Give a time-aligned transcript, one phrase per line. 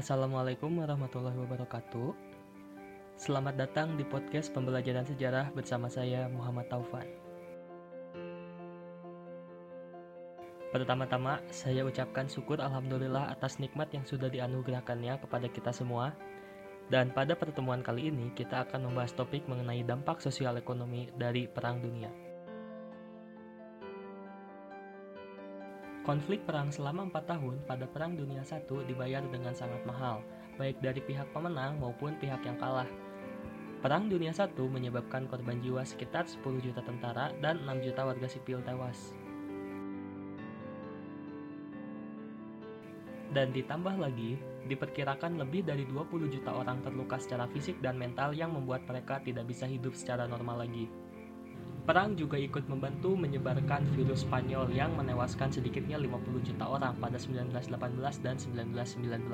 [0.00, 2.16] Assalamualaikum warahmatullahi wabarakatuh.
[3.20, 7.04] Selamat datang di podcast pembelajaran sejarah bersama saya Muhammad Taufan.
[10.72, 16.16] Pertama-tama, saya ucapkan syukur alhamdulillah atas nikmat yang sudah dianugerahkannya kepada kita semua.
[16.88, 21.76] Dan pada pertemuan kali ini, kita akan membahas topik mengenai dampak sosial ekonomi dari Perang
[21.84, 22.29] Dunia.
[26.00, 30.24] Konflik perang selama empat tahun pada Perang Dunia I dibayar dengan sangat mahal,
[30.56, 32.88] baik dari pihak pemenang maupun pihak yang kalah.
[33.84, 38.64] Perang Dunia I menyebabkan korban jiwa sekitar 10 juta tentara dan 6 juta warga sipil
[38.64, 39.12] tewas.
[43.36, 44.40] Dan ditambah lagi,
[44.72, 49.46] diperkirakan lebih dari 20 juta orang terluka secara fisik dan mental yang membuat mereka tidak
[49.52, 50.88] bisa hidup secara normal lagi.
[51.90, 57.66] Perang juga ikut membantu menyebarkan virus Spanyol yang menewaskan sedikitnya 50 juta orang pada 1918
[58.22, 59.26] dan 1919.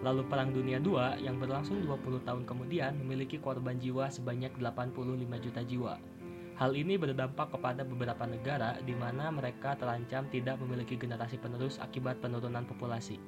[0.00, 5.60] Lalu Perang Dunia II yang berlangsung 20 tahun kemudian memiliki korban jiwa sebanyak 85 juta
[5.68, 6.00] jiwa.
[6.56, 12.24] Hal ini berdampak kepada beberapa negara di mana mereka terancam tidak memiliki generasi penerus akibat
[12.24, 13.20] penurunan populasi.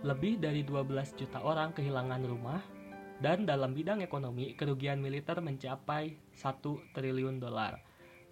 [0.00, 2.60] Lebih dari 12 juta orang kehilangan rumah,
[3.20, 7.76] dan dalam bidang ekonomi, kerugian militer mencapai 1 triliun dolar,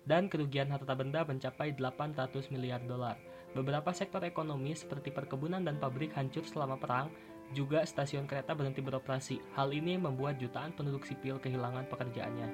[0.09, 3.21] dan kerugian harta benda mencapai 800 miliar dolar.
[3.53, 7.13] Beberapa sektor ekonomi seperti perkebunan dan pabrik hancur selama perang,
[7.53, 9.41] juga stasiun kereta berhenti beroperasi.
[9.57, 12.49] Hal ini membuat jutaan penduduk sipil kehilangan pekerjaannya.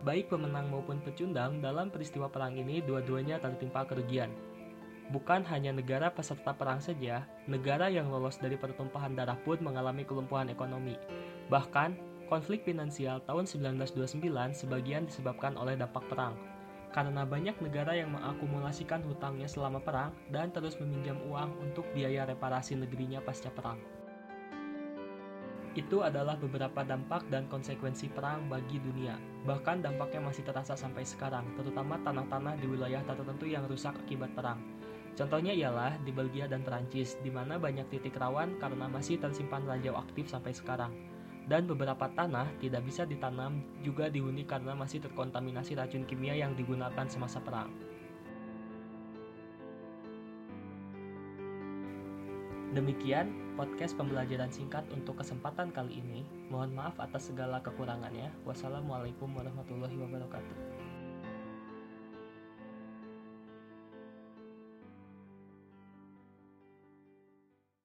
[0.00, 4.30] Baik pemenang maupun pecundang dalam peristiwa perang ini dua-duanya tertimpa kerugian.
[5.14, 10.50] Bukan hanya negara peserta perang saja, negara yang lolos dari pertumpahan darah pun mengalami kelumpuhan
[10.50, 10.98] ekonomi.
[11.46, 11.94] Bahkan,
[12.26, 14.18] konflik finansial tahun 1929
[14.50, 16.34] sebagian disebabkan oleh dampak perang.
[16.90, 22.74] Karena banyak negara yang mengakumulasikan hutangnya selama perang dan terus meminjam uang untuk biaya reparasi
[22.74, 23.78] negerinya pasca perang.
[25.76, 29.20] Itu adalah beberapa dampak dan konsekuensi perang bagi dunia.
[29.44, 34.56] Bahkan dampaknya masih terasa sampai sekarang, terutama tanah-tanah di wilayah tertentu yang rusak akibat perang.
[35.12, 40.32] Contohnya ialah di Belgia dan Perancis, di mana banyak titik rawan karena masih tersimpan radioaktif
[40.32, 40.96] sampai sekarang.
[41.44, 47.04] Dan beberapa tanah tidak bisa ditanam juga dihuni karena masih terkontaminasi racun kimia yang digunakan
[47.04, 47.68] semasa perang.
[52.74, 56.26] Demikian podcast pembelajaran singkat untuk kesempatan kali ini.
[56.50, 58.34] Mohon maaf atas segala kekurangannya.
[58.42, 60.85] Wassalamualaikum warahmatullahi wabarakatuh.